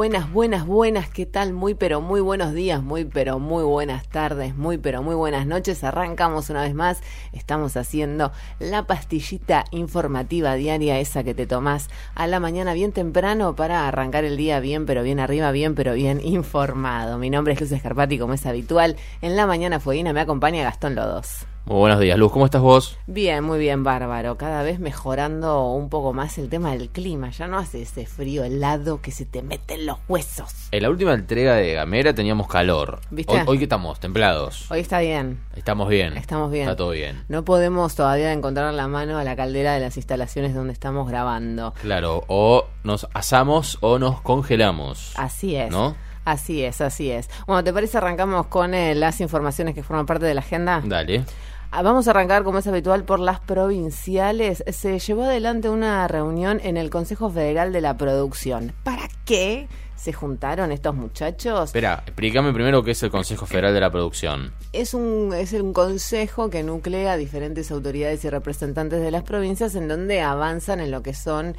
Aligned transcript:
Buenas, 0.00 0.32
buenas, 0.32 0.66
buenas, 0.66 1.10
¿qué 1.10 1.26
tal? 1.26 1.52
Muy 1.52 1.74
pero 1.74 2.00
muy 2.00 2.22
buenos 2.22 2.54
días, 2.54 2.82
muy 2.82 3.04
pero 3.04 3.38
muy 3.38 3.64
buenas 3.64 4.08
tardes, 4.08 4.56
muy 4.56 4.78
pero 4.78 5.02
muy 5.02 5.14
buenas 5.14 5.46
noches. 5.46 5.84
Arrancamos 5.84 6.48
una 6.48 6.62
vez 6.62 6.72
más, 6.74 7.02
estamos 7.34 7.76
haciendo 7.76 8.32
la 8.58 8.86
pastillita 8.86 9.66
informativa 9.72 10.54
diaria, 10.54 10.98
esa 11.00 11.22
que 11.22 11.34
te 11.34 11.46
tomás 11.46 11.90
a 12.14 12.26
la 12.26 12.40
mañana 12.40 12.72
bien 12.72 12.92
temprano 12.92 13.54
para 13.54 13.86
arrancar 13.86 14.24
el 14.24 14.38
día 14.38 14.58
bien, 14.58 14.86
pero 14.86 15.02
bien 15.02 15.20
arriba, 15.20 15.50
bien, 15.50 15.74
pero 15.74 15.92
bien 15.92 16.18
informado. 16.24 17.18
Mi 17.18 17.28
nombre 17.28 17.52
es 17.52 17.60
Luz 17.60 17.72
Escarpati, 17.72 18.18
como 18.18 18.32
es 18.32 18.46
habitual. 18.46 18.96
En 19.20 19.36
la 19.36 19.46
mañana 19.46 19.80
fueguina 19.80 20.14
me 20.14 20.20
acompaña 20.20 20.62
Gastón 20.62 20.94
Lodos. 20.94 21.46
Muy 21.66 21.76
buenos 21.76 22.00
días, 22.00 22.18
Luz. 22.18 22.32
¿Cómo 22.32 22.46
estás 22.46 22.62
vos? 22.62 22.98
Bien, 23.06 23.44
muy 23.44 23.58
bien, 23.58 23.84
bárbaro. 23.84 24.36
Cada 24.36 24.62
vez 24.62 24.80
mejorando 24.80 25.68
un 25.70 25.88
poco 25.88 26.12
más 26.12 26.38
el 26.38 26.48
tema 26.48 26.72
del 26.72 26.88
clima. 26.88 27.30
Ya 27.30 27.46
no 27.46 27.58
hace 27.58 27.82
ese 27.82 28.06
frío 28.06 28.42
helado 28.42 29.00
que 29.00 29.12
se 29.12 29.24
te 29.26 29.42
mete 29.42 29.74
en 29.74 29.86
los 29.86 29.98
huesos. 30.08 30.68
En 30.72 30.82
la 30.82 30.90
última 30.90 31.12
entrega 31.14 31.54
de 31.54 31.74
Gamera 31.74 32.14
teníamos 32.14 32.48
calor. 32.48 33.00
¿Viste? 33.10 33.34
Hoy, 33.34 33.42
hoy 33.46 33.58
que 33.58 33.64
estamos 33.64 34.00
templados. 34.00 34.70
Hoy 34.70 34.80
está 34.80 35.00
bien. 35.00 35.40
Estamos 35.54 35.88
bien. 35.88 36.16
Estamos 36.16 36.50
bien. 36.50 36.64
Está 36.64 36.76
todo 36.76 36.90
bien. 36.90 37.24
No 37.28 37.44
podemos 37.44 37.94
todavía 37.94 38.32
encontrar 38.32 38.72
la 38.74 38.88
mano 38.88 39.18
a 39.18 39.22
la 39.24 39.36
caldera 39.36 39.74
de 39.74 39.80
las 39.80 39.96
instalaciones 39.96 40.54
donde 40.54 40.72
estamos 40.72 41.08
grabando. 41.08 41.74
Claro, 41.82 42.24
o 42.26 42.66
nos 42.84 43.06
asamos 43.12 43.78
o 43.80 43.98
nos 43.98 44.22
congelamos. 44.22 45.12
Así 45.16 45.54
es. 45.56 45.70
¿No? 45.70 45.94
Así 46.30 46.62
es, 46.62 46.80
así 46.80 47.10
es. 47.10 47.28
Bueno, 47.46 47.64
¿te 47.64 47.72
parece 47.72 47.98
arrancamos 47.98 48.46
con 48.46 48.72
eh, 48.72 48.94
las 48.94 49.20
informaciones 49.20 49.74
que 49.74 49.82
forman 49.82 50.06
parte 50.06 50.26
de 50.26 50.34
la 50.34 50.40
agenda? 50.40 50.80
Dale. 50.84 51.24
Ah, 51.72 51.82
Vamos 51.82 52.06
a 52.06 52.12
arrancar, 52.12 52.44
como 52.44 52.58
es 52.58 52.66
habitual, 52.68 53.02
por 53.02 53.18
las 53.18 53.40
provinciales. 53.40 54.62
Se 54.68 55.00
llevó 55.00 55.24
adelante 55.24 55.68
una 55.68 56.06
reunión 56.06 56.60
en 56.62 56.76
el 56.76 56.88
Consejo 56.88 57.30
Federal 57.30 57.72
de 57.72 57.80
la 57.80 57.96
Producción. 57.96 58.72
¿Para 58.84 59.08
qué 59.24 59.66
se 60.00 60.14
juntaron 60.14 60.72
estos 60.72 60.94
muchachos? 60.94 61.64
Espera, 61.66 62.02
explícame 62.06 62.54
primero 62.54 62.82
qué 62.82 62.92
es 62.92 63.02
el 63.02 63.10
Consejo 63.10 63.44
Federal 63.44 63.74
de 63.74 63.80
la 63.80 63.90
Producción. 63.90 64.52
Es 64.72 64.94
un, 64.94 65.34
es 65.34 65.52
un 65.52 65.74
consejo 65.74 66.48
que 66.48 66.62
nuclea 66.62 67.18
diferentes 67.18 67.70
autoridades 67.70 68.24
y 68.24 68.30
representantes 68.30 69.02
de 69.02 69.10
las 69.10 69.24
provincias 69.24 69.74
en 69.74 69.88
donde 69.88 70.22
avanzan 70.22 70.80
en 70.80 70.90
lo 70.90 71.02
que 71.02 71.12
son 71.12 71.54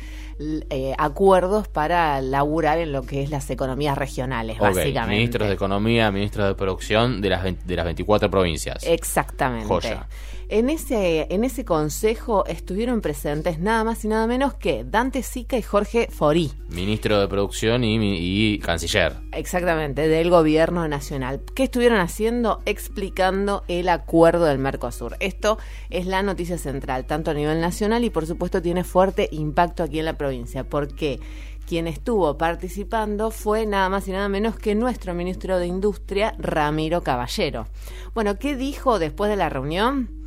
eh, 0.72 0.96
acuerdos 0.98 1.68
para 1.68 2.20
laburar 2.22 2.80
en 2.80 2.92
lo 2.92 3.04
que 3.04 3.22
es 3.22 3.30
las 3.30 3.48
economías 3.52 3.96
regionales, 3.96 4.58
Ok, 4.58 4.76
básicamente. 4.76 5.16
Ministros 5.16 5.48
de 5.48 5.54
Economía, 5.54 6.12
ministros 6.12 6.48
de 6.48 6.56
Producción 6.56 7.22
de 7.22 7.30
las, 7.30 7.44
de 7.44 7.76
las 7.76 7.86
24 7.86 8.32
provincias. 8.32 8.84
Exactamente. 8.88 9.68
Joya. 9.68 10.08
En 10.52 10.70
ese, 10.70 11.28
en 11.30 11.46
ese 11.46 11.64
consejo 11.64 12.46
estuvieron 12.46 13.00
presentes 13.00 13.58
nada 13.58 13.86
más 13.86 14.04
y 14.04 14.10
nada 14.10 14.28
menos 14.28 14.54
que 14.54 14.84
Dante 14.84 15.24
Sica 15.24 15.58
y 15.58 15.62
Jorge 15.62 16.10
Forí. 16.12 16.52
Ministro 16.68 17.22
de 17.22 17.30
Producción 17.30 17.86
y, 17.86 17.96
y 18.18 18.60
Canciller. 18.60 19.16
Exactamente, 19.32 20.10
del 20.10 20.30
gobierno 20.30 20.86
nacional. 20.90 21.42
¿Qué 21.56 21.64
estuvieron 21.64 22.02
haciendo? 22.02 22.60
Explicando 22.66 23.64
el 23.70 23.88
acuerdo 23.88 24.44
del 24.44 24.58
Mercosur. 24.58 25.16
Esto 25.22 25.58
es 25.90 26.06
la 26.06 26.22
noticia 26.22 26.58
central, 26.58 27.06
tanto 27.06 27.32
a 27.32 27.34
nivel 27.34 27.62
nacional 27.62 28.04
y 28.04 28.10
por 28.10 28.26
supuesto 28.26 28.62
tiene 28.62 28.84
fuerte 28.84 29.30
impacto 29.32 29.84
aquí 29.84 30.00
en 30.00 30.06
la 30.06 30.18
provincia, 30.18 30.66
porque 30.66 31.22
quien 31.66 31.88
estuvo 31.88 32.38
participando 32.38 33.32
fue 33.32 33.66
nada 33.66 33.88
más 33.88 34.06
y 34.10 34.12
nada 34.12 34.28
menos 34.28 34.58
que 34.58 34.76
nuestro 34.76 35.14
ministro 35.14 35.60
de 35.60 35.68
Industria, 35.68 36.36
Ramiro 36.38 37.04
Caballero. 37.04 37.68
Bueno, 38.14 38.38
¿qué 38.38 38.58
dijo 38.58 39.00
después 39.00 39.30
de 39.30 39.38
la 39.38 39.48
reunión? 39.48 40.21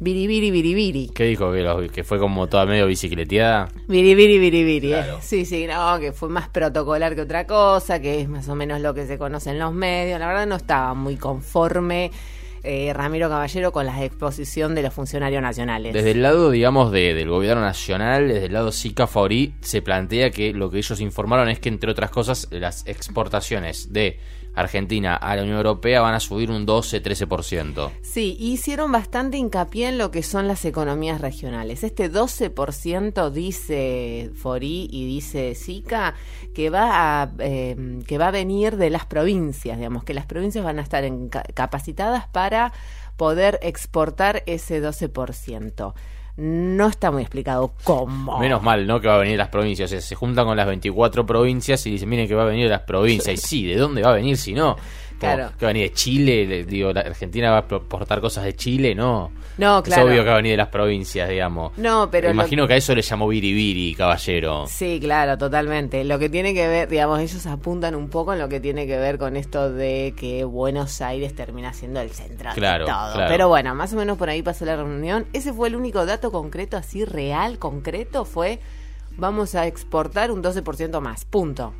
Biribiri, 0.00 0.50
biribiri. 0.52 1.10
¿Qué 1.14 1.24
dijo? 1.24 1.52
¿Que, 1.52 1.62
lo- 1.62 1.88
que 1.88 2.04
fue 2.04 2.18
como 2.18 2.46
toda 2.46 2.66
medio 2.66 2.86
bicicleteada? 2.86 3.68
Biribiri, 3.88 4.38
biribiri. 4.38 4.92
eh. 4.92 4.96
Claro. 4.96 5.18
Sí, 5.20 5.44
sí, 5.44 5.66
no, 5.66 5.98
que 5.98 6.12
fue 6.12 6.28
más 6.28 6.48
protocolar 6.48 7.14
que 7.16 7.22
otra 7.22 7.46
cosa, 7.46 8.00
que 8.00 8.20
es 8.20 8.28
más 8.28 8.48
o 8.48 8.54
menos 8.54 8.80
lo 8.80 8.94
que 8.94 9.06
se 9.06 9.18
conoce 9.18 9.50
en 9.50 9.58
los 9.58 9.72
medios. 9.72 10.20
La 10.20 10.28
verdad 10.28 10.46
no 10.46 10.54
estaba 10.56 10.94
muy 10.94 11.16
conforme 11.16 12.12
eh, 12.62 12.92
Ramiro 12.92 13.28
Caballero 13.28 13.72
con 13.72 13.86
la 13.86 14.04
exposición 14.04 14.74
de 14.74 14.82
los 14.82 14.94
funcionarios 14.94 15.42
nacionales. 15.42 15.94
Desde 15.94 16.10
el 16.12 16.22
lado, 16.22 16.50
digamos, 16.50 16.92
de- 16.92 17.14
del 17.14 17.28
gobierno 17.28 17.62
nacional, 17.62 18.28
desde 18.28 18.46
el 18.46 18.52
lado 18.52 18.70
SICA 18.70 19.06
Faurí, 19.08 19.54
se 19.60 19.82
plantea 19.82 20.30
que 20.30 20.52
lo 20.52 20.70
que 20.70 20.78
ellos 20.78 21.00
informaron 21.00 21.48
es 21.48 21.58
que, 21.58 21.68
entre 21.70 21.90
otras 21.90 22.10
cosas, 22.10 22.46
las 22.50 22.86
exportaciones 22.86 23.92
de 23.92 24.18
Argentina 24.60 25.14
a 25.16 25.36
la 25.36 25.42
Unión 25.42 25.56
Europea 25.58 26.00
van 26.00 26.14
a 26.14 26.20
subir 26.20 26.50
un 26.50 26.66
12-13%. 26.66 27.90
Sí, 28.02 28.36
hicieron 28.40 28.92
bastante 28.92 29.36
hincapié 29.36 29.88
en 29.88 29.98
lo 29.98 30.10
que 30.10 30.22
son 30.22 30.48
las 30.48 30.64
economías 30.64 31.20
regionales. 31.20 31.84
Este 31.84 32.10
12% 32.10 33.30
dice 33.30 34.30
Forí 34.34 34.88
y 34.90 35.06
dice 35.06 35.54
Sica 35.54 36.14
que 36.54 36.70
va 36.70 37.22
a 37.22 37.30
eh, 37.38 38.00
que 38.06 38.18
va 38.18 38.28
a 38.28 38.30
venir 38.32 38.76
de 38.76 38.90
las 38.90 39.06
provincias, 39.06 39.76
digamos, 39.78 40.04
que 40.04 40.14
las 40.14 40.26
provincias 40.26 40.64
van 40.64 40.78
a 40.78 40.82
estar 40.82 41.04
en- 41.04 41.28
ca- 41.28 41.44
capacitadas 41.54 42.26
para 42.28 42.72
poder 43.16 43.58
exportar 43.62 44.42
ese 44.46 44.80
12%. 44.82 45.94
No 46.40 46.86
está 46.86 47.10
muy 47.10 47.22
explicado 47.22 47.72
cómo. 47.82 48.38
Menos 48.38 48.62
mal, 48.62 48.86
¿no? 48.86 49.00
Que 49.00 49.08
va 49.08 49.16
a 49.16 49.18
venir 49.18 49.36
las 49.36 49.48
provincias. 49.48 49.90
O 49.90 49.90
sea, 49.90 50.00
se 50.00 50.14
juntan 50.14 50.46
con 50.46 50.56
las 50.56 50.68
24 50.68 51.26
provincias 51.26 51.84
y 51.84 51.90
dicen, 51.90 52.08
miren 52.08 52.28
que 52.28 52.34
va 52.36 52.44
a 52.44 52.46
venir 52.46 52.70
las 52.70 52.82
provincias. 52.82 53.34
Y 53.34 53.36
sí, 53.44 53.66
¿de 53.66 53.76
dónde 53.76 54.02
va 54.02 54.10
a 54.10 54.14
venir 54.14 54.36
si 54.36 54.54
no? 54.54 54.76
Claro. 55.18 55.52
¿Que 55.58 55.64
va 55.66 55.70
a 55.70 55.72
venir 55.72 55.88
de 55.90 55.94
Chile? 55.94 56.46
Le- 56.46 56.64
digo, 56.64 56.92
¿la 56.92 57.00
Argentina 57.00 57.50
va 57.50 57.58
a 57.58 57.60
exportar 57.76 58.20
cosas 58.20 58.44
de 58.44 58.54
Chile? 58.54 58.94
No. 58.94 59.30
No, 59.58 59.82
claro. 59.82 60.02
Es 60.02 60.08
obvio 60.08 60.22
que 60.22 60.28
va 60.28 60.34
a 60.34 60.36
venir 60.36 60.52
de 60.52 60.56
las 60.58 60.68
provincias, 60.68 61.28
digamos. 61.28 61.76
No, 61.76 62.08
pero 62.10 62.28
Me 62.28 62.34
imagino 62.34 62.68
que 62.68 62.74
a 62.74 62.76
eso 62.76 62.94
le 62.94 63.02
llamó 63.02 63.26
Biribiri, 63.26 63.94
caballero. 63.96 64.66
Sí, 64.68 65.00
claro, 65.00 65.36
totalmente. 65.36 66.04
Lo 66.04 66.18
que 66.20 66.28
tiene 66.28 66.54
que 66.54 66.68
ver, 66.68 66.88
digamos, 66.88 67.18
ellos 67.20 67.44
apuntan 67.46 67.96
un 67.96 68.08
poco 68.08 68.32
en 68.32 68.38
lo 68.38 68.48
que 68.48 68.60
tiene 68.60 68.86
que 68.86 68.96
ver 68.98 69.18
con 69.18 69.36
esto 69.36 69.72
de 69.72 70.14
que 70.16 70.44
Buenos 70.44 71.00
Aires 71.00 71.34
termina 71.34 71.72
siendo 71.72 72.00
el 72.00 72.10
centro 72.10 72.50
Claro, 72.54 72.84
de 72.86 72.90
todo. 72.92 73.12
claro. 73.14 73.28
Pero 73.28 73.48
bueno, 73.48 73.74
más 73.74 73.92
o 73.92 73.96
menos 73.96 74.16
por 74.16 74.30
ahí 74.30 74.42
pasó 74.42 74.64
la 74.64 74.76
reunión. 74.76 75.26
Ese 75.32 75.52
fue 75.52 75.66
el 75.68 75.74
único 75.76 76.06
dato 76.06 76.30
concreto, 76.30 76.76
así 76.76 77.04
real, 77.04 77.58
concreto, 77.58 78.24
fue 78.24 78.60
vamos 79.16 79.56
a 79.56 79.66
exportar 79.66 80.30
un 80.30 80.40
12% 80.42 81.00
más. 81.00 81.24
Punto. 81.24 81.74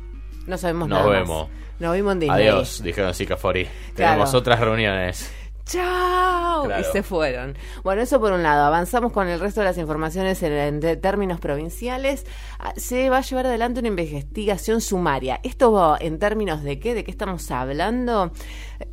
No 0.49 0.57
sabemos 0.57 0.89
Nos 0.89 0.97
nada 0.97 1.11
más. 1.11 1.19
vemos. 1.19 1.47
Nos 1.79 1.95
vimos 1.95 2.13
en 2.13 2.19
Disney. 2.21 2.47
Adiós, 2.47 2.81
dijeron 2.83 3.13
Sica 3.13 3.37
Fori. 3.37 3.65
Claro. 3.93 4.13
Tenemos 4.13 4.33
otras 4.33 4.59
reuniones. 4.59 5.31
¡Chao! 5.63 6.63
Claro. 6.65 6.81
Y 6.81 6.91
se 6.91 7.03
fueron. 7.03 7.55
Bueno, 7.83 8.01
eso 8.01 8.19
por 8.19 8.33
un 8.33 8.41
lado. 8.41 8.65
Avanzamos 8.65 9.13
con 9.13 9.27
el 9.27 9.39
resto 9.39 9.61
de 9.61 9.67
las 9.67 9.77
informaciones 9.77 10.41
en, 10.41 10.79
términos 10.99 11.39
provinciales. 11.39 12.25
Ah, 12.57 12.73
Se 12.75 13.11
va 13.11 13.19
a 13.19 13.21
llevar 13.21 13.45
adelante 13.45 13.79
una 13.79 13.89
investigación 13.89 14.81
sumaria. 14.81 15.39
¿Esto 15.43 15.71
va 15.71 15.99
en 16.01 16.17
términos 16.17 16.63
de 16.63 16.79
qué? 16.79 16.95
¿De 16.95 17.03
qué 17.03 17.11
estamos 17.11 17.51
hablando? 17.51 18.31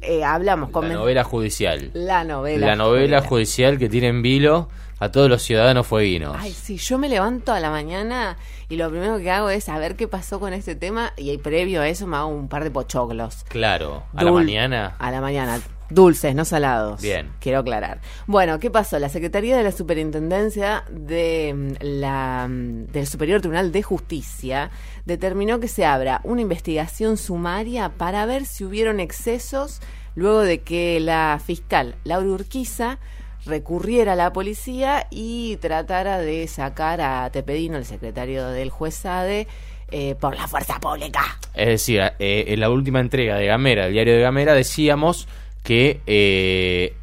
Eh, 0.03 0.23
hablamos 0.23 0.69
con... 0.69 0.87
La 0.87 0.97
novela 0.97 1.25
judicial. 1.25 1.91
La 1.95 2.25
novela. 2.25 2.67
La 2.67 2.77
novela 2.77 3.21
judicial. 3.21 3.29
judicial 3.29 3.79
que 3.79 3.89
tiene 3.89 4.09
en 4.09 4.21
vilo 4.21 4.69
a 4.99 5.11
todos 5.11 5.29
los 5.29 5.43
ciudadanos 5.43 5.87
fueguinos. 5.87 6.37
Ay, 6.39 6.53
sí, 6.53 6.79
yo 6.79 6.99
me 6.99 7.09
levanto 7.09 7.53
a 7.53 7.61
la 7.61 7.71
mañana 7.71 8.37
y 8.69 8.77
lo 8.77 8.91
primero 8.91 9.19
que 9.19 9.31
hago 9.31 9.51
es 9.51 9.65
saber 9.65 9.97
qué 9.97 10.09
pasó 10.09 10.41
con 10.41 10.53
este 10.53 10.75
tema 10.75 11.13
y 11.17 11.37
previo 11.39 11.83
a 11.83 11.89
eso 11.89 12.07
me 12.07 12.17
hago 12.17 12.29
un 12.29 12.49
par 12.49 12.65
de 12.65 12.71
pochoclos. 12.71 13.45
Claro, 13.49 14.05
a 14.15 14.25
la 14.25 14.33
mañana. 14.33 14.97
A 14.99 15.11
la 15.11 15.21
mañana. 15.21 15.61
Dulces, 15.89 16.35
no 16.35 16.45
salados. 16.45 17.01
Bien. 17.01 17.31
Quiero 17.39 17.61
aclarar. 17.61 18.01
Bueno, 18.27 18.59
¿qué 18.59 18.73
pasó? 18.73 18.99
La 18.99 19.09
Secretaría 19.09 19.57
de 19.57 19.63
la 19.63 19.71
Superintendencia 19.71 20.83
de 20.91 21.55
mm, 21.55 21.73
la, 21.81 22.49
mm, 22.49 22.87
del 22.87 23.07
Superior 23.07 23.41
Tribunal 23.41 23.71
de 23.71 23.83
Justicia 23.83 24.71
determinó 25.05 25.61
que 25.61 25.69
se 25.69 25.85
abra 25.85 26.21
una 26.25 26.41
investigación 26.41 27.17
sumaria 27.17 27.91
para 27.91 28.27
ver 28.27 28.47
si 28.47 28.65
hubieron 28.65 28.99
excesos 28.99 29.81
luego 30.17 30.41
de 30.41 30.63
que 30.63 30.99
la 30.99 31.41
fiscal 31.45 31.95
Laura 32.03 32.31
Urquiza 32.31 32.99
recurriera 33.47 34.13
a 34.13 34.17
la 34.17 34.33
policía 34.33 35.07
y 35.11 35.57
tratara 35.57 36.19
de 36.19 36.47
sacar 36.49 37.01
a 37.01 37.31
Tepedino, 37.31 37.79
el 37.79 37.85
secretario 37.85 38.49
del 38.49 38.71
juez 38.71 38.95
Sade, 38.95 39.47
eh, 39.91 40.17
por 40.21 40.37
la 40.37 40.49
fuerza 40.49 40.81
pública. 40.81 41.39
Es 41.55 41.69
decir, 41.69 42.01
eh, 42.19 42.45
en 42.49 42.61
la 42.61 42.71
última 42.71 43.01
entrega 43.01 43.37
de 43.37 43.47
Gamera, 43.47 43.87
el 43.87 43.93
diario 43.93 44.15
de 44.15 44.21
Gamera, 44.21 44.55
decíamos 44.55 45.29
que 45.63 46.01
eh, 46.07 46.95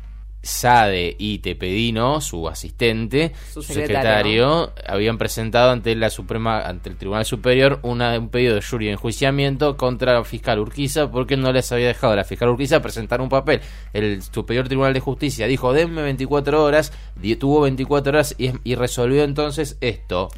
Sade 0.43 1.15
y 1.17 1.39
Tepedino, 1.39 2.19
su 2.19 2.49
asistente, 2.49 3.31
Su 3.51 3.61
secretario. 3.61 4.65
secretario, 4.65 4.73
habían 4.85 5.17
presentado 5.17 5.71
ante 5.71 5.95
la 5.95 6.09
Suprema, 6.09 6.59
ante 6.61 6.89
el 6.89 6.97
Tribunal 6.97 7.25
Superior, 7.25 7.79
una, 7.81 8.19
un 8.19 8.27
pedido 8.27 8.53
de 8.55 8.61
jury 8.61 8.87
de 8.87 8.91
enjuiciamiento 8.91 9.77
contra 9.77 10.13
la 10.13 10.23
fiscal 10.25 10.59
Urquiza 10.59 11.09
porque 11.09 11.37
no 11.37 11.51
les 11.53 11.71
había 11.71 11.87
dejado 11.87 12.13
a 12.13 12.17
la 12.17 12.25
fiscal 12.25 12.49
Urquiza 12.49 12.81
presentar 12.81 13.21
un 13.21 13.29
papel. 13.29 13.61
El 13.93 14.21
Superior 14.21 14.67
Tribunal 14.67 14.93
de 14.93 14.99
Justicia 14.99 15.47
dijo, 15.47 15.71
denme 15.71 16.01
24 16.01 16.61
horas, 16.61 16.91
tuvo 17.39 17.61
24 17.61 18.11
horas 18.11 18.35
y, 18.37 18.51
y 18.65 18.75
resolvió 18.75 19.23
entonces 19.23 19.77
esto. 19.79 20.29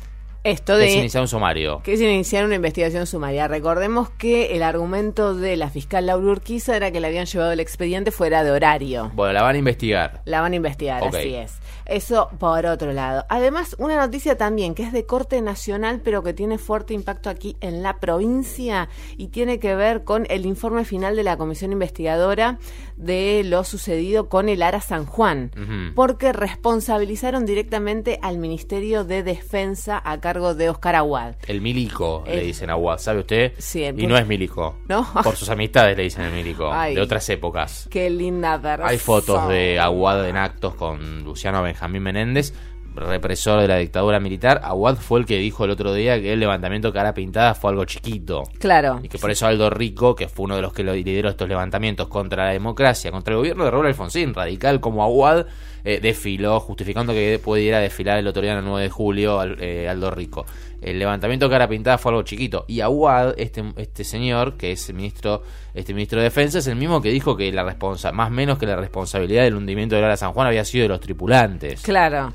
Esto 0.45 0.73
Que 0.73 0.79
de 0.79 0.87
es 0.89 0.95
iniciar 0.95 1.21
un 1.21 1.27
sumario. 1.27 1.81
que 1.83 1.93
es 1.93 2.01
iniciar 2.01 2.45
una 2.45 2.53
investigación 2.55 3.07
sumaria. 3.07 3.47
Recordemos 3.47 4.09
que 4.11 4.55
el 4.55 4.61
argumento 4.61 5.33
de 5.33 5.57
la 5.57 5.69
fiscal 5.71 6.05
Laura 6.05 6.27
Urquiza 6.33 6.75
era 6.77 6.91
que 6.91 6.99
le 6.99 7.07
habían 7.07 7.25
llevado 7.25 7.51
el 7.51 7.59
expediente 7.59 8.11
fuera 8.11 8.43
de 8.43 8.51
horario. 8.51 9.11
Bueno, 9.15 9.33
la 9.33 9.41
van 9.41 9.55
a 9.55 9.57
investigar. 9.57 10.21
La 10.25 10.41
van 10.41 10.53
a 10.53 10.55
investigar, 10.55 11.03
así 11.03 11.33
es. 11.33 11.53
Eso 11.85 12.29
por 12.39 12.65
otro 12.65 12.91
lado. 12.93 13.25
Además, 13.29 13.75
una 13.79 13.95
noticia 13.97 14.37
también 14.37 14.73
que 14.73 14.83
es 14.83 14.91
de 14.91 15.05
corte 15.05 15.41
nacional, 15.41 16.01
pero 16.03 16.23
que 16.23 16.33
tiene 16.33 16.57
fuerte 16.57 16.93
impacto 16.93 17.29
aquí 17.29 17.55
en 17.61 17.83
la 17.83 17.99
provincia 17.99 18.89
y 19.17 19.27
tiene 19.27 19.59
que 19.59 19.75
ver 19.75 20.03
con 20.03 20.25
el 20.29 20.45
informe 20.45 20.83
final 20.85 21.15
de 21.15 21.23
la 21.23 21.37
comisión 21.37 21.71
investigadora 21.71 22.57
de 22.97 23.43
lo 23.45 23.63
sucedido 23.63 24.29
con 24.29 24.49
el 24.49 24.63
Ara 24.63 24.81
San 24.81 25.05
Juan, 25.05 25.51
porque 25.95 26.33
responsabilizaron 26.33 27.45
directamente 27.45 28.17
al 28.21 28.37
Ministerio 28.37 29.03
de 29.03 29.21
Defensa 29.21 30.01
a 30.03 30.19
cargo 30.19 30.55
de 30.55 30.69
Oscar 30.69 30.95
Aguad. 30.95 31.35
El 31.47 31.61
milico, 31.61 32.23
le 32.25 32.41
dicen 32.41 32.69
a 32.69 32.73
Aguad, 32.73 32.97
¿sabe 32.97 33.19
usted? 33.19 33.53
Sí, 33.59 33.83
el- 33.83 33.99
y 33.99 34.07
no 34.07 34.17
es 34.17 34.25
milico. 34.25 34.77
¿No? 34.87 35.05
Por 35.23 35.35
sus 35.35 35.49
amistades 35.49 35.95
le 35.95 36.03
dicen 36.03 36.23
el 36.23 36.33
milico. 36.33 36.71
Ay. 36.71 36.95
De 36.95 37.01
otras 37.01 37.27
épocas. 37.29 37.87
Qué 37.91 38.09
linda 38.09 38.59
persona. 38.59 38.87
Hay 38.89 38.97
fotos 38.97 39.47
de 39.49 39.79
Aguad 39.79 40.27
en 40.27 40.37
actos 40.37 40.73
con 40.75 41.23
Luciano 41.23 41.61
Benjamín 41.61 41.74
Benjamín 41.75 42.03
Menéndez, 42.03 42.53
represor 42.95 43.61
de 43.61 43.67
la 43.67 43.77
dictadura 43.77 44.19
militar. 44.19 44.61
Aguad 44.63 44.95
fue 44.95 45.19
el 45.19 45.25
que 45.25 45.37
dijo 45.37 45.65
el 45.65 45.71
otro 45.71 45.93
día 45.93 46.19
que 46.19 46.33
el 46.33 46.39
levantamiento 46.39 46.91
cara 46.93 47.13
pintada 47.13 47.53
fue 47.55 47.71
algo 47.71 47.85
chiquito. 47.85 48.43
Claro. 48.59 48.99
Y 49.03 49.09
que 49.09 49.17
por 49.17 49.31
eso 49.31 49.47
Aldo 49.47 49.69
Rico, 49.69 50.15
que 50.15 50.27
fue 50.27 50.45
uno 50.45 50.55
de 50.55 50.61
los 50.61 50.73
que 50.73 50.83
lideró 50.83 51.29
estos 51.29 51.47
levantamientos 51.49 52.07
contra 52.07 52.45
la 52.45 52.51
democracia, 52.51 53.11
contra 53.11 53.33
el 53.33 53.37
gobierno 53.39 53.65
de 53.65 53.71
Raúl 53.71 53.87
Alfonsín, 53.87 54.33
radical 54.33 54.79
como 54.79 55.03
Aguad, 55.03 55.45
eh, 55.83 55.99
desfiló, 56.01 56.59
justificando 56.59 57.13
que 57.13 57.39
pudiera 57.43 57.79
desfilar 57.79 58.17
el 58.17 58.27
otro 58.27 58.41
día, 58.41 58.57
el 58.57 58.65
9 58.65 58.83
de 58.83 58.89
julio, 58.89 59.39
al- 59.39 59.57
eh, 59.61 59.87
Aldo 59.87 60.09
Rico. 60.09 60.45
El 60.81 60.97
levantamiento 60.99 61.49
cara 61.49 61.67
pintada 61.67 61.97
fue 61.97 62.11
algo 62.11 62.23
chiquito. 62.23 62.65
Y 62.67 62.81
Aguad, 62.81 63.33
este, 63.37 63.63
este 63.77 64.03
señor, 64.03 64.55
que 64.55 64.71
es 64.71 64.89
el 64.89 64.95
ministro, 64.95 65.41
este 65.73 65.93
ministro 65.93 66.19
de 66.19 66.25
Defensa, 66.25 66.59
es 66.59 66.67
el 66.67 66.75
mismo 66.75 67.01
que 67.01 67.09
dijo 67.09 67.35
que 67.37 67.51
la 67.51 67.63
responsa 67.63 68.11
más 68.11 68.29
menos 68.31 68.57
que 68.57 68.65
la 68.65 68.75
responsabilidad 68.75 69.43
del 69.43 69.55
hundimiento 69.55 69.95
de 69.95 70.01
Lara 70.01 70.17
San 70.17 70.33
Juan 70.33 70.47
había 70.47 70.65
sido 70.65 70.83
de 70.83 70.89
los 70.89 70.99
tripulantes. 70.99 71.81
Claro. 71.81 72.33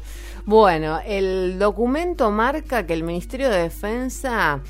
Bueno, 0.51 0.99
el 1.07 1.61
documento 1.61 2.33
marca 2.33 2.85
que 2.85 2.93
el 2.93 3.05
Ministerio 3.05 3.51
de 3.51 3.59
Defensa 3.63 4.61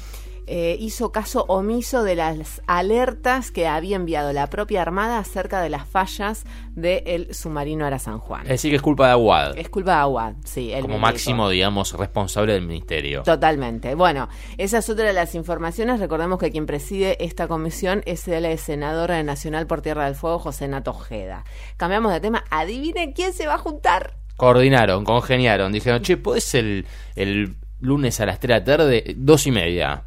eh, 0.47 0.77
hizo 0.79 1.11
caso 1.11 1.47
omiso 1.49 2.03
de 2.03 2.17
las 2.17 2.61
alertas 2.67 3.51
que 3.51 3.67
había 3.67 3.97
enviado 3.97 4.35
la 4.35 4.49
propia 4.49 4.83
Armada 4.83 5.17
acerca 5.17 5.63
de 5.63 5.71
las 5.71 5.89
fallas 5.89 6.45
del 6.73 7.35
submarino 7.35 7.87
Ara 7.87 7.99
San 7.99 8.19
Juan. 8.19 8.43
Es 8.43 8.49
decir, 8.49 8.73
que 8.73 8.77
es 8.77 8.83
culpa 8.83 9.07
de 9.07 9.13
Aguad. 9.13 9.57
Es 9.57 9.71
culpa 9.71 9.93
de 9.93 10.01
Aguad, 10.01 10.35
sí. 10.45 10.71
él 10.71 10.83
como 10.83 10.99
máximo, 10.99 11.49
digamos, 11.49 11.95
responsable 11.95 12.53
del 12.53 12.67
ministerio. 12.67 13.23
Totalmente. 13.23 13.95
Bueno, 13.95 14.29
esa 14.59 14.77
es 14.77 14.91
otra 14.91 15.07
de 15.07 15.15
las 15.15 15.35
informaciones. 15.35 15.99
Recordemos 15.99 16.39
que 16.39 16.51
quien 16.51 16.67
preside 16.67 17.25
esta 17.25 17.49
comisión 17.49 18.03
es 18.05 18.29
el 18.29 18.59
senador 18.59 19.13
nacional 19.25 19.67
por 19.67 19.81
Tierra 19.81 20.05
del 20.05 20.15
Fuego, 20.15 20.41
José 20.41 20.69
Nato 20.69 20.91
Ojeda. 20.91 21.45
Cambiamos 21.79 22.13
de 22.13 22.21
tema. 22.21 22.45
Adivinen 22.51 23.13
quién 23.13 23.33
se 23.33 23.47
va 23.47 23.55
a 23.55 23.59
juntar. 23.59 24.20
Coordinaron, 24.41 25.05
congeniaron, 25.05 25.71
dijeron, 25.71 26.01
che, 26.01 26.17
¿podés 26.17 26.55
el, 26.55 26.87
el 27.15 27.57
lunes 27.81 28.21
a 28.23 28.25
las 28.25 28.41
3 28.41 28.49
de 28.49 28.59
la 28.59 28.65
tarde? 28.65 29.15
Dos 29.19 29.47
y 29.47 29.51
media. 29.51 30.05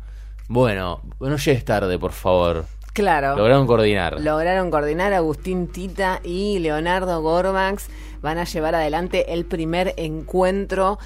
Bueno, 0.47 1.01
no 1.19 1.37
llegues 1.37 1.63
tarde, 1.63 1.99
por 1.99 2.13
favor. 2.13 2.65
Claro. 2.93 3.35
Lograron 3.35 3.67
coordinar. 3.67 4.19
Lograron 4.19 4.71
coordinar 4.71 5.13
Agustín 5.13 5.67
Tita 5.67 6.19
y 6.23 6.57
Leonardo 6.57 7.21
Gorbax. 7.21 7.91
Van 8.23 8.39
a 8.39 8.45
llevar 8.45 8.73
adelante 8.73 9.35
el 9.35 9.45
primer 9.45 9.93
encuentro 9.97 10.97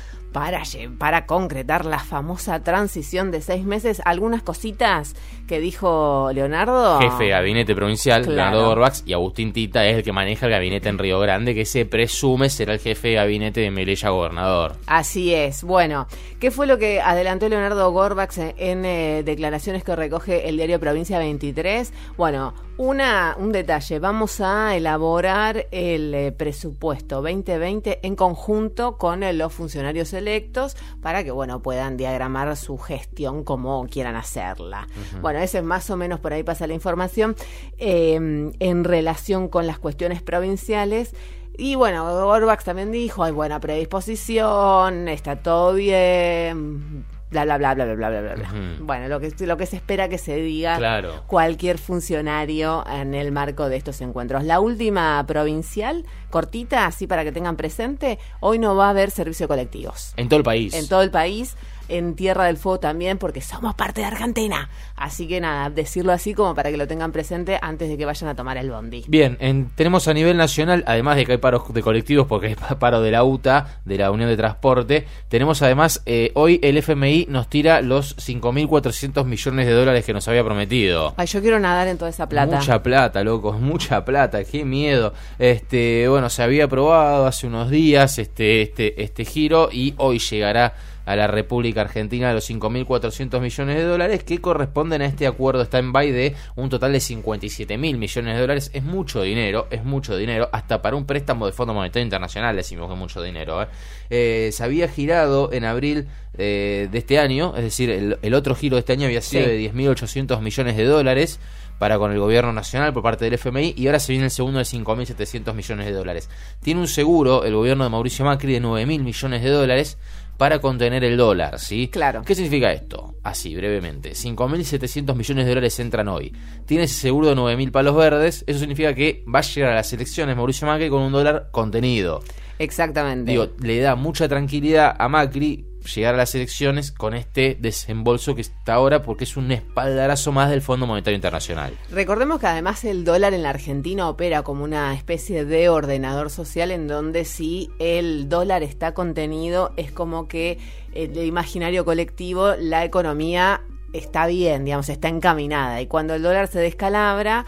para, 0.97 1.25
concretar 1.25 1.85
la 1.85 1.99
famosa 1.99 2.61
transición 2.63 3.31
de 3.31 3.41
seis 3.41 3.65
meses. 3.65 4.01
Algunas 4.05 4.43
cositas 4.43 5.15
que 5.47 5.59
dijo 5.59 6.29
Leonardo. 6.33 6.99
Jefe 6.99 7.25
de 7.25 7.29
gabinete 7.29 7.75
provincial, 7.75 8.23
Claro. 8.23 8.35
Leonardo 8.35 8.67
Gorbax, 8.69 9.03
y 9.05 9.13
Agustín 9.13 9.53
Tita 9.53 9.85
es 9.85 9.97
el 9.97 10.03
que 10.03 10.11
maneja 10.11 10.45
el 10.45 10.51
gabinete 10.51 10.89
en 10.89 10.97
Río 10.97 11.19
Grande, 11.19 11.55
que 11.55 11.65
se 11.65 11.85
presume 11.85 12.49
será 12.49 12.73
el 12.73 12.79
jefe 12.79 13.09
de 13.09 13.13
gabinete 13.15 13.61
de 13.61 13.71
Melella 13.71 14.09
Gobernador. 14.09 14.75
Así 14.85 15.33
es. 15.33 15.63
Bueno, 15.63 16.07
¿qué 16.39 16.51
fue 16.51 16.67
lo 16.67 16.77
que 16.77 17.01
adelantó 17.01 17.47
Leonardo 17.49 17.91
Gorbax 17.91 18.37
en, 18.37 18.53
en, 18.57 18.85
eh, 18.85 19.23
declaraciones 19.23 19.83
que 19.83 19.95
recoge 19.95 20.49
el 20.49 20.57
diario 20.57 20.79
Provincia 20.79 21.19
23? 21.19 21.93
Bueno, 22.17 22.53
una, 22.77 23.35
un 23.39 23.51
detalle. 23.51 23.99
Vamos 23.99 24.39
a 24.39 24.75
elaborar 24.75 25.67
el 25.71 26.13
eh, 26.13 26.31
presupuesto 26.31 27.21
2020 27.21 28.05
en 28.05 28.15
conjunto 28.15 28.97
con 28.97 29.23
eh, 29.23 29.33
los 29.33 29.53
funcionarios 29.53 30.13
electos 30.13 30.77
para 31.01 31.23
que, 31.23 31.31
bueno, 31.31 31.61
puedan 31.61 31.97
diagramar 31.97 32.55
su 32.55 32.77
gestión 32.77 33.43
como 33.43 33.85
quieran 33.87 34.15
hacerla. 34.15 34.87
Bueno, 35.21 35.39
ese 35.39 35.59
es 35.59 35.63
más 35.63 35.89
o 35.89 35.97
menos 35.97 36.19
por 36.19 36.33
ahí 36.33 36.43
pasa 36.43 36.67
la 36.67 36.73
información 36.73 37.35
eh, 37.77 38.15
en 38.59 38.83
relación 38.83 39.47
con 39.47 39.67
las 39.67 39.79
cuestiones 39.79 40.21
provinciales. 40.21 41.13
Y 41.57 41.73
bueno, 41.73 42.05
Gorbax 42.05 42.65
también 42.65 42.91
dijo, 42.91 43.23
hay 43.23 43.31
buena 43.31 43.59
predisposición, 43.59 45.07
está 45.07 45.37
todo 45.37 45.73
bien, 45.73 47.03
bla, 47.29 47.43
bla, 47.45 47.57
bla, 47.57 47.73
bla, 47.73 47.85
bla, 47.85 47.95
bla, 47.95 48.21
bla, 48.21 48.35
bla. 48.35 48.47
Ujú. 48.49 48.85
Bueno, 48.85 49.07
lo 49.07 49.19
que, 49.19 49.33
lo 49.45 49.57
que 49.57 49.65
se 49.65 49.75
espera 49.75 50.07
que 50.09 50.17
se 50.17 50.35
diga 50.37 50.77
Claro. 50.77 51.23
cualquier 51.27 51.77
funcionario 51.77 52.85
en 52.89 53.13
el 53.13 53.31
marco 53.31 53.69
de 53.69 53.75
estos 53.77 54.01
encuentros. 54.01 54.43
La 54.43 54.59
última 54.59 55.23
provincial, 55.27 56.05
cortita, 56.29 56.85
así 56.85 57.07
para 57.07 57.23
que 57.23 57.31
tengan 57.31 57.57
presente, 57.57 58.19
hoy 58.39 58.59
no 58.59 58.75
va 58.75 58.87
a 58.87 58.89
haber 58.91 59.11
servicio 59.11 59.45
de 59.45 59.47
colectivos. 59.49 60.13
En 60.17 60.29
todo 60.29 60.37
el 60.37 60.43
país. 60.43 60.73
En 60.73 60.87
todo 60.87 61.01
el 61.01 61.11
país, 61.11 61.55
en 61.89 62.15
Tierra 62.15 62.45
del 62.45 62.57
Fuego 62.57 62.79
también, 62.79 63.17
porque 63.17 63.41
somos 63.41 63.75
parte 63.75 64.01
de 64.01 64.07
Argentina. 64.07 64.69
Así 64.95 65.27
que 65.27 65.39
nada, 65.39 65.69
decirlo 65.69 66.11
así 66.11 66.33
como 66.33 66.55
para 66.55 66.71
que 66.71 66.77
lo 66.77 66.87
tengan 66.87 67.11
presente 67.11 67.57
antes 67.61 67.89
de 67.89 67.97
que 67.97 68.05
vayan 68.05 68.29
a 68.29 68.35
tomar 68.35 68.57
el 68.57 68.69
bondi. 68.71 69.03
Bien, 69.07 69.37
en- 69.39 69.69
tenemos 69.75 70.07
a 70.07 70.13
nivel 70.13 70.37
nacional, 70.37 70.83
además 70.87 71.15
de 71.17 71.25
que 71.25 71.33
hay 71.33 71.37
paros 71.37 71.71
de 71.73 71.81
colectivos, 71.81 72.27
porque 72.27 72.47
hay 72.47 72.55
pa- 72.55 72.79
paro 72.79 73.01
de 73.01 73.11
la 73.11 73.23
UTA, 73.23 73.79
de 73.85 73.97
la 73.97 74.11
Unión 74.11 74.29
de 74.29 74.37
Transporte, 74.37 75.05
tenemos 75.29 75.61
además, 75.61 76.01
eh, 76.05 76.31
hoy 76.33 76.59
el 76.63 76.77
FMI 76.77 77.27
nos 77.29 77.49
tira 77.49 77.81
los 77.81 78.15
5.400 78.17 79.25
millones 79.25 79.65
de 79.67 79.73
dólares 79.73 80.05
que 80.05 80.13
nos 80.13 80.27
había 80.27 80.43
prometido. 80.43 81.13
Ay, 81.17 81.27
yo 81.27 81.41
quiero 81.41 81.59
nadar 81.59 81.87
en 81.87 81.97
toda 81.97 82.09
esa 82.09 82.27
plata. 82.27 82.57
Mucha 82.57 82.81
plata, 82.81 83.23
locos, 83.23 83.59
mucha 83.61 84.03
plata, 84.03 84.43
qué 84.43 84.65
miedo. 84.65 85.13
Este, 85.39 86.07
bueno, 86.07 86.29
se 86.29 86.43
había 86.43 86.65
aprobado 86.65 87.25
hace 87.27 87.47
unos 87.47 87.69
días 87.69 88.17
este, 88.19 88.61
este, 88.61 89.01
este 89.03 89.25
giro 89.25 89.69
y 89.71 89.93
hoy 89.97 90.19
llegará 90.19 90.73
a 91.07 91.15
la 91.15 91.25
República 91.25 91.81
Argentina 91.81 92.33
los 92.33 92.49
5.400 92.49 93.39
millones 93.39 93.77
de 93.77 93.83
dólares 93.83 94.23
que 94.25 94.39
corresponden 94.39 95.01
a 95.01 95.05
este 95.05 95.25
acuerdo 95.25 95.63
stand-by 95.63 96.11
de 96.11 96.35
un 96.55 96.69
total 96.69 96.91
de 96.91 96.99
57.000 96.99 97.77
millones 97.77 98.35
de 98.35 98.41
dólares. 98.41 98.69
Es 98.73 98.83
mucho 98.83 99.21
dinero, 99.21 99.67
es 99.71 99.83
mucho 99.85 100.17
dinero, 100.17 100.49
hasta 100.51 100.81
para 100.81 100.97
un 100.97 101.05
préstamo 101.05 101.45
de 101.45 101.53
Fondo 101.53 101.73
Monetario 101.73 102.03
Internacional 102.03 102.55
decimos 102.55 102.87
que 102.87 102.93
es 102.93 102.99
mucho 102.99 103.21
dinero. 103.21 103.63
¿eh? 103.63 103.67
Eh, 104.09 104.49
se 104.51 104.63
había 104.63 104.87
girado 104.89 105.51
en 105.53 105.63
abril 105.63 106.07
eh, 106.37 106.89
de 106.91 106.97
este 106.97 107.19
año, 107.19 107.53
es 107.55 107.63
decir, 107.63 107.89
el, 107.89 108.17
el 108.21 108.33
otro 108.33 108.53
giro 108.53 108.75
de 108.75 108.81
este 108.81 108.93
año 108.93 109.05
había 109.05 109.21
sido 109.21 109.45
Sí. 109.45 109.49
de 109.49 109.73
10.800 109.73 110.41
millones 110.41 110.75
de 110.75 110.83
dólares 110.83 111.39
para 111.79 111.97
con 111.99 112.11
el 112.11 112.19
gobierno 112.19 112.51
nacional 112.53 112.91
por 112.91 113.03
parte 113.03 113.25
del 113.25 113.35
FMI 113.35 113.75
y 113.77 113.85
ahora 113.87 113.99
se 113.99 114.11
viene 114.11 114.25
el 114.25 114.31
segundo 114.31 114.59
de 114.59 114.65
5.700 114.65 115.53
millones 115.53 115.85
de 115.85 115.91
dólares. 115.93 116.29
Tiene 116.61 116.79
un 116.81 116.87
seguro 116.87 117.43
el 117.43 117.53
gobierno 117.55 117.83
de 117.83 117.89
Mauricio 117.91 118.25
Macri 118.25 118.53
de 118.53 118.61
9.000 118.61 119.03
millones 119.03 119.43
de 119.43 119.49
dólares 119.49 119.97
para 120.37 120.59
contener 120.59 121.03
el 121.03 121.17
dólar, 121.17 121.59
¿sí? 121.59 121.87
Claro. 121.87 122.21
¿Qué 122.23 122.35
significa 122.35 122.71
esto? 122.71 123.15
Así, 123.23 123.55
brevemente. 123.55 124.11
5.700 124.11 125.15
millones 125.15 125.45
de 125.45 125.49
dólares 125.49 125.79
entran 125.79 126.07
hoy. 126.07 126.31
Tiene 126.65 126.83
ese 126.83 126.95
seguro 126.95 127.27
de 127.27 127.35
9.000 127.35 127.71
palos 127.71 127.95
verdes. 127.95 128.43
Eso 128.47 128.59
significa 128.59 128.93
que 128.93 129.23
va 129.33 129.39
a 129.39 129.41
llegar 129.41 129.71
a 129.71 129.75
las 129.75 129.91
elecciones 129.93 130.35
Mauricio 130.35 130.67
Macri 130.67 130.89
con 130.89 131.01
un 131.01 131.11
dólar 131.11 131.49
contenido. 131.51 132.21
Exactamente. 132.59 133.31
Digo, 133.31 133.49
le 133.59 133.79
da 133.79 133.95
mucha 133.95 134.27
tranquilidad 134.27 134.95
a 134.97 135.07
Macri 135.07 135.66
llegar 135.87 136.13
a 136.13 136.17
las 136.17 136.35
elecciones 136.35 136.91
con 136.91 137.13
este 137.13 137.57
desembolso 137.59 138.35
que 138.35 138.41
está 138.41 138.75
ahora 138.75 139.01
porque 139.01 139.23
es 139.23 139.37
un 139.37 139.51
espaldarazo 139.51 140.31
más 140.31 140.49
del 140.49 140.61
Fondo 140.61 140.85
Monetario 140.85 141.15
Internacional. 141.15 141.73
Recordemos 141.91 142.39
que 142.39 142.47
además 142.47 142.83
el 142.85 143.03
dólar 143.03 143.33
en 143.33 143.43
la 143.43 143.49
Argentina 143.49 144.09
opera 144.09 144.43
como 144.43 144.63
una 144.63 144.93
especie 144.93 145.45
de 145.45 145.69
ordenador 145.69 146.29
social 146.29 146.71
en 146.71 146.87
donde 146.87 147.25
si 147.25 147.69
el 147.79 148.29
dólar 148.29 148.63
está 148.63 148.93
contenido 148.93 149.73
es 149.77 149.91
como 149.91 150.27
que 150.27 150.59
el 150.93 151.17
imaginario 151.23 151.85
colectivo, 151.85 152.53
la 152.59 152.83
economía 152.83 153.61
está 153.93 154.27
bien, 154.27 154.65
digamos, 154.65 154.89
está 154.89 155.07
encaminada. 155.09 155.81
Y 155.81 155.87
cuando 155.87 156.15
el 156.15 156.23
dólar 156.23 156.47
se 156.47 156.59
descalabra, 156.59 157.45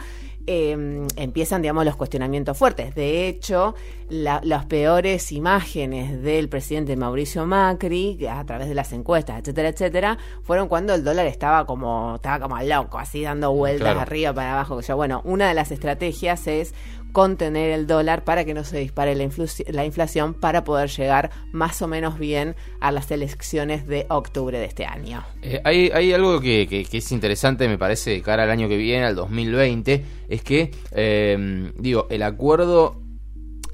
eh, 0.48 1.05
empiezan, 1.15 1.62
digamos, 1.62 1.86
los 1.86 1.96
cuestionamientos 1.96 2.58
fuertes. 2.58 2.96
De 2.96 3.27
hecho, 3.27 3.75
la, 4.09 4.41
las 4.43 4.65
peores 4.65 5.31
imágenes 5.31 6.21
del 6.23 6.49
presidente 6.49 6.95
Mauricio 6.95 7.45
Macri, 7.45 8.17
a 8.29 8.43
través 8.45 8.67
de 8.67 8.75
las 8.75 8.91
encuestas, 8.93 9.39
etcétera, 9.39 9.69
etcétera, 9.69 10.17
fueron 10.43 10.67
cuando 10.67 10.93
el 10.93 11.03
dólar 11.03 11.27
estaba 11.27 11.65
como, 11.65 12.15
estaba 12.15 12.39
como 12.39 12.61
loco, 12.63 12.97
así 12.99 13.21
dando 13.21 13.51
vueltas 13.53 13.81
Claro. 13.85 13.99
arriba 14.01 14.33
para 14.33 14.53
abajo. 14.53 14.81
Yo, 14.81 14.95
bueno, 14.95 15.21
una 15.25 15.47
de 15.47 15.53
las 15.53 15.71
estrategias 15.71 16.47
es 16.47 16.73
contener 17.11 17.71
el 17.71 17.87
dólar 17.87 18.23
para 18.23 18.45
que 18.45 18.53
no 18.53 18.63
se 18.63 18.77
dispare 18.77 19.15
la, 19.15 19.27
la 19.69 19.85
inflación 19.85 20.35
para 20.35 20.63
poder 20.63 20.89
llegar 20.89 21.31
más 21.51 21.81
o 21.81 21.87
menos 21.87 22.19
bien 22.19 22.55
a 22.81 22.91
las 22.91 23.09
elecciones 23.09 23.87
de 23.87 24.05
octubre 24.09 24.59
de 24.59 24.65
este 24.65 24.85
año. 24.85 25.23
Eh, 25.41 25.59
hay, 25.63 25.89
hay 25.91 26.13
algo 26.13 26.39
que, 26.39 26.67
que- 26.67 26.85
que 26.85 26.97
es 26.99 27.11
interesante, 27.11 27.67
me 27.67 27.79
parece, 27.79 28.11
de 28.11 28.21
cara 28.21 28.43
al 28.43 28.51
año 28.51 28.67
que 28.67 28.77
viene, 28.77 29.05
al 29.05 29.15
2020, 29.15 30.05
es 30.29 30.43
que, 30.43 30.69
eh, 30.91 31.71
digo, 31.77 32.05
el 32.11 32.21
acuerdo 32.21 33.01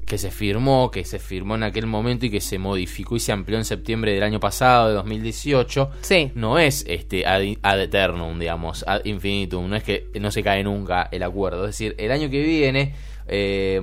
que 0.06 0.18
se 0.18 0.30
firmó, 0.30 0.90
que 0.90 1.04
se 1.04 1.18
firmó 1.18 1.56
en 1.56 1.64
aquel 1.64 1.86
momento 1.86 2.24
y 2.26 2.30
que 2.30 2.40
se 2.40 2.58
modificó 2.58 3.16
y 3.16 3.20
se 3.20 3.32
amplió 3.32 3.58
en 3.58 3.64
septiembre 3.64 4.12
del 4.12 4.22
año 4.22 4.38
pasado, 4.40 4.88
de 4.88 4.94
2018, 4.94 5.90
Sí. 6.02 6.30
no 6.34 6.58
es 6.58 6.84
este 6.88 7.26
ad, 7.26 7.42
ad 7.62 7.80
eternum, 7.82 8.38
digamos, 8.38 8.84
ad 8.86 9.04
infinitum, 9.04 9.68
no 9.68 9.76
es 9.76 9.82
que 9.82 10.06
no 10.20 10.30
se 10.30 10.42
cae 10.42 10.62
nunca 10.62 11.08
el 11.10 11.22
acuerdo. 11.22 11.64
Es 11.64 11.72
decir, 11.72 11.94
el 11.98 12.12
año 12.12 12.30
que 12.30 12.40
viene, 12.42 12.94
eh, 13.26 13.80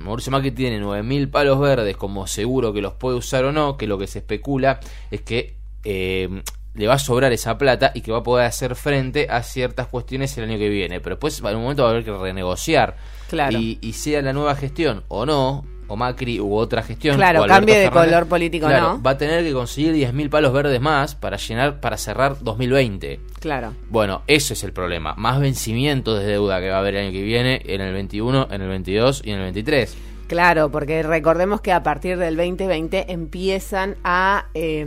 Mauricio 0.00 0.32
Macri 0.32 0.50
tiene 0.52 0.80
9.000 0.80 1.28
palos 1.30 1.60
verdes 1.60 1.96
como 1.96 2.26
seguro 2.26 2.72
que 2.72 2.80
los 2.80 2.94
puede 2.94 3.16
usar 3.18 3.44
o 3.44 3.52
no, 3.52 3.76
que 3.76 3.86
lo 3.86 3.98
que 3.98 4.06
se 4.06 4.20
especula 4.20 4.80
es 5.10 5.20
que 5.20 5.56
eh, 5.84 6.42
le 6.76 6.86
va 6.86 6.94
a 6.94 6.98
sobrar 6.98 7.32
esa 7.32 7.58
plata 7.58 7.92
y 7.94 8.02
que 8.02 8.12
va 8.12 8.18
a 8.18 8.22
poder 8.22 8.46
hacer 8.46 8.74
frente 8.74 9.26
a 9.30 9.42
ciertas 9.42 9.86
cuestiones 9.88 10.36
el 10.38 10.44
año 10.44 10.58
que 10.58 10.68
viene. 10.68 11.00
Pero 11.00 11.16
después 11.16 11.40
en 11.40 11.56
un 11.56 11.62
momento 11.62 11.82
va 11.82 11.88
a 11.88 11.92
haber 11.92 12.04
que 12.04 12.12
renegociar. 12.12 12.96
Claro. 13.28 13.58
Y, 13.58 13.78
y 13.80 13.94
sea 13.94 14.22
la 14.22 14.32
nueva 14.32 14.54
gestión 14.54 15.02
o 15.08 15.26
no, 15.26 15.64
o 15.88 15.96
Macri 15.96 16.40
u 16.40 16.54
otra 16.54 16.82
gestión. 16.82 17.16
Claro, 17.16 17.46
cambie 17.46 17.76
de 17.76 17.84
Fernández, 17.84 18.10
color 18.10 18.28
político, 18.28 18.66
claro, 18.66 18.94
¿no? 18.94 19.02
Va 19.02 19.12
a 19.12 19.18
tener 19.18 19.44
que 19.44 19.52
conseguir 19.52 19.94
10.000 19.94 20.28
palos 20.28 20.52
verdes 20.52 20.80
más 20.80 21.14
para 21.14 21.36
llenar, 21.36 21.80
para 21.80 21.96
cerrar 21.96 22.36
2020. 22.40 23.20
Claro. 23.40 23.74
Bueno, 23.88 24.22
eso 24.26 24.54
es 24.54 24.64
el 24.64 24.72
problema. 24.72 25.14
Más 25.16 25.40
vencimientos 25.40 26.20
de 26.20 26.26
deuda 26.26 26.60
que 26.60 26.70
va 26.70 26.76
a 26.76 26.80
haber 26.80 26.96
el 26.96 27.06
año 27.06 27.12
que 27.12 27.22
viene, 27.22 27.62
en 27.64 27.80
el 27.80 27.92
21, 27.92 28.48
en 28.50 28.62
el 28.62 28.68
22 28.68 29.22
y 29.24 29.30
en 29.30 29.36
el 29.38 29.42
23. 29.44 29.96
Claro, 30.26 30.70
porque 30.70 31.02
recordemos 31.02 31.60
que 31.60 31.72
a 31.72 31.82
partir 31.82 32.18
del 32.18 32.36
2020 32.36 33.12
empiezan 33.12 33.96
a 34.02 34.46
eh, 34.54 34.84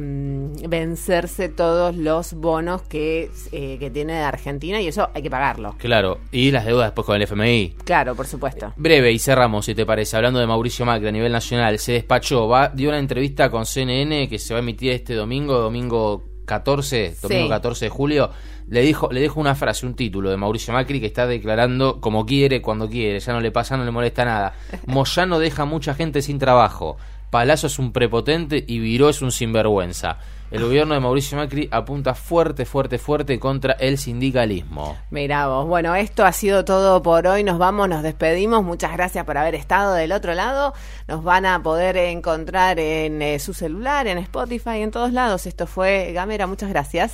vencerse 0.68 1.50
todos 1.50 1.96
los 1.96 2.34
bonos 2.34 2.82
que, 2.84 3.32
eh, 3.52 3.78
que 3.80 3.90
tiene 3.90 4.20
Argentina 4.20 4.82
y 4.82 4.88
eso 4.88 5.10
hay 5.14 5.22
que 5.22 5.30
pagarlo. 5.30 5.76
Claro, 5.78 6.20
y 6.32 6.52
las 6.52 6.66
deudas 6.66 6.88
después 6.88 7.06
con 7.06 7.16
el 7.16 7.24
FMI. 7.24 7.76
Claro, 7.86 8.16
por 8.16 8.28
supuesto. 8.28 8.74
Breve 8.76 9.12
y 9.12 9.20
cerramos, 9.20 9.66
si 9.66 9.76
te 9.76 9.86
parece, 9.86 10.18
hablando 10.18 10.40
de 10.40 10.48
Mauricio 10.48 10.86
Macri 10.86 11.08
a 11.08 11.12
nivel 11.12 11.32
nacional, 11.32 11.80
se 11.80 11.94
despachó, 11.94 12.48
va, 12.48 12.70
dio 12.70 12.90
una 12.90 13.00
entrevista 13.00 13.50
con 13.50 13.66
CNN 13.66 14.28
que 14.28 14.40
se 14.40 14.54
va 14.54 14.60
a 14.60 14.64
emitir 14.64 14.92
este 14.92 15.14
domingo, 15.14 15.58
domingo 15.60 16.29
14, 16.50 17.16
domingo 17.22 17.44
Sí. 17.44 17.50
14 17.50 17.86
de 17.86 17.90
julio, 17.90 18.32
le 18.68 18.82
dijo, 18.82 19.10
le 19.12 19.22
dejo 19.22 19.40
una 19.40 19.54
frase, 19.56 19.86
un 19.86 19.94
título 19.94 20.32
de 20.32 20.38
Mauricio 20.38 20.74
Macri 20.74 21.00
que 21.00 21.06
está 21.06 21.28
declarando 21.28 22.02
como 22.02 22.26
quiere, 22.26 22.62
cuando 22.62 22.90
quiere, 22.90 23.20
ya 23.20 23.34
no 23.34 23.40
le 23.40 23.52
pasa, 23.52 23.78
no 23.78 23.86
le 23.86 23.92
molesta 23.92 24.26
nada. 24.26 24.54
Moyano 24.88 25.40
deja 25.40 25.66
mucha 25.66 25.94
gente 25.94 26.22
sin 26.22 26.40
trabajo. 26.40 26.98
Palazzo 27.30 27.68
es 27.68 27.80
un 27.80 27.92
prepotente 27.92 28.64
y 28.68 28.80
Viró 28.80 29.10
es 29.10 29.22
un 29.22 29.32
sinvergüenza. 29.32 30.18
El 30.52 30.64
gobierno 30.64 30.96
de 30.96 31.00
Mauricio 31.00 31.38
Macri 31.38 31.70
apunta 31.72 32.16
fuerte, 32.16 32.66
fuerte, 32.66 32.98
fuerte 32.98 33.40
contra 33.40 33.74
el 33.74 34.00
sindicalismo. 34.00 34.98
Mirá 35.12 35.48
vos. 35.48 35.68
Bueno, 35.68 35.94
esto 35.94 36.26
ha 36.26 36.32
sido 36.32 36.66
todo 36.66 37.04
por 37.04 37.28
hoy. 37.28 37.44
Nos 37.44 37.60
vamos, 37.60 37.88
nos 37.88 38.02
despedimos. 38.02 38.64
Muchas 38.64 38.92
gracias 38.94 39.26
por 39.26 39.38
haber 39.38 39.54
estado 39.54 39.94
del 39.94 40.12
otro 40.12 40.34
lado. 40.34 40.74
Nos 41.08 41.24
van 41.24 41.46
a 41.46 41.62
poder 41.62 41.98
encontrar 41.98 42.80
en 42.80 43.22
eh, 43.22 43.38
su 43.38 43.54
celular, 43.54 44.08
en 44.08 44.18
Spotify, 44.18 44.82
en 44.82 44.90
todos 44.90 45.14
lados. 45.14 45.46
Esto 45.46 45.68
fue 45.68 46.14
Gamera. 46.14 46.48
Muchas 46.48 46.70
gracias. 46.70 47.14